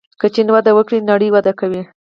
که 0.19 0.27
چین 0.35 0.47
وده 0.53 0.71
وکړي 0.73 0.99
نړۍ 1.11 1.29
وده 1.31 1.53
کوي. 1.59 1.81